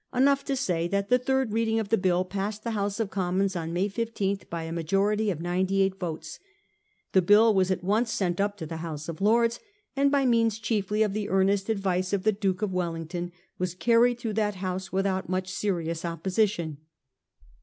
[0.15, 3.55] Enough to say that the third reading of the bill passed the House of Commons
[3.55, 6.39] on May 15, by a majority of 98 votes.
[7.11, 9.59] The bill was at once sent up to the House of Lords,
[9.95, 14.17] and by means cMefly of the earnest advice of the Duke of Wellington, was carried
[14.17, 16.79] through that House without much serious opposition.